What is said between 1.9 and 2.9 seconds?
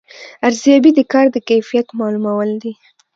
معلومول دي